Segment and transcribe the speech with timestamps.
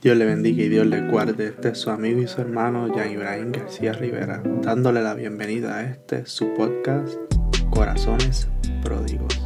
[0.00, 1.48] Dios le bendiga y Dios le guarde.
[1.48, 5.82] Este es su amigo y su hermano Jan Ibrahim García Rivera, dándole la bienvenida a
[5.82, 7.16] este su podcast
[7.70, 8.48] Corazones
[8.84, 9.44] Pródigos.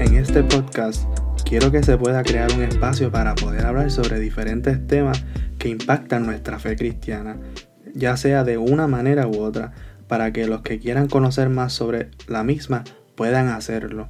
[0.00, 1.04] En este podcast
[1.44, 5.24] quiero que se pueda crear un espacio para poder hablar sobre diferentes temas
[5.56, 7.36] que impactan nuestra fe cristiana,
[7.94, 9.72] ya sea de una manera u otra
[10.10, 12.82] para que los que quieran conocer más sobre la misma
[13.14, 14.08] puedan hacerlo.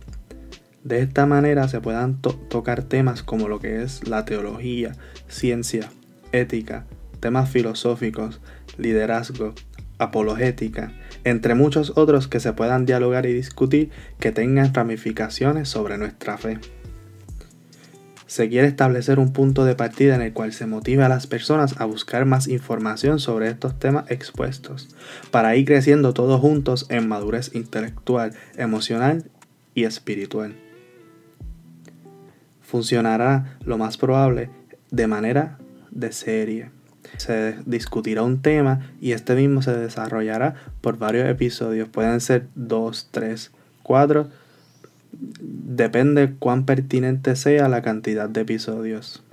[0.83, 4.93] De esta manera se puedan tocar temas como lo que es la teología,
[5.29, 5.91] ciencia,
[6.33, 6.87] ética,
[7.21, 8.41] temas filosóficos,
[8.79, 9.53] liderazgo,
[9.99, 10.91] apologética,
[11.25, 16.61] entre muchos otros que se puedan dialogar y discutir que tengan ramificaciones sobre nuestra fe.
[18.30, 21.80] Se quiere establecer un punto de partida en el cual se motive a las personas
[21.80, 24.89] a buscar más información sobre estos temas expuestos,
[25.33, 29.25] para ir creciendo todos juntos en madurez intelectual, emocional
[29.75, 30.55] y espiritual.
[32.61, 34.48] Funcionará lo más probable
[34.92, 35.58] de manera
[35.91, 36.70] de serie.
[37.17, 41.89] Se discutirá un tema y este mismo se desarrollará por varios episodios.
[41.89, 43.51] Pueden ser dos, tres,
[43.83, 44.28] cuatro
[45.81, 49.25] depende cuán pertinente sea la cantidad de episodios.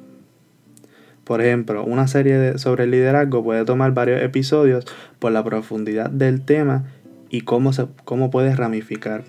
[1.26, 4.86] Por ejemplo, una serie sobre el liderazgo puede tomar varios episodios
[5.20, 6.86] por la profundidad del tema
[7.30, 9.26] y cómo, se, cómo puede ramificar,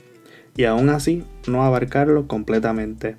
[0.57, 3.17] y aún así no abarcarlo completamente.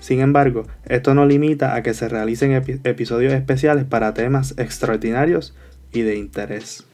[0.00, 5.54] Sin embargo, esto no limita a que se realicen episodios especiales para temas extraordinarios
[5.92, 6.86] y de interés.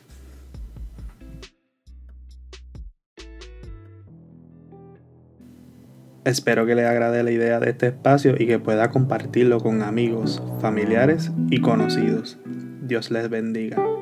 [6.29, 10.43] Espero que les agrade la idea de este espacio y que pueda compartirlo con amigos,
[10.61, 12.37] familiares y conocidos.
[12.83, 13.98] Dios les bendiga.